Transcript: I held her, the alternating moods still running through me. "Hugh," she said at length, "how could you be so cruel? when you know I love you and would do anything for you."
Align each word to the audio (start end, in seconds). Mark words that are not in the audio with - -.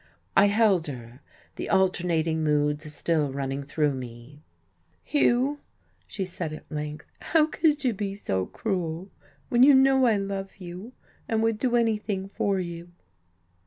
I 0.35 0.45
held 0.47 0.87
her, 0.87 1.21
the 1.57 1.69
alternating 1.69 2.43
moods 2.43 2.91
still 2.91 3.31
running 3.31 3.61
through 3.61 3.93
me. 3.93 4.41
"Hugh," 5.03 5.59
she 6.07 6.25
said 6.25 6.51
at 6.53 6.71
length, 6.71 7.05
"how 7.21 7.45
could 7.45 7.83
you 7.83 7.93
be 7.93 8.15
so 8.15 8.47
cruel? 8.47 9.11
when 9.49 9.61
you 9.61 9.75
know 9.75 10.07
I 10.07 10.17
love 10.17 10.55
you 10.57 10.93
and 11.29 11.43
would 11.43 11.59
do 11.59 11.75
anything 11.75 12.27
for 12.27 12.59
you." 12.59 12.89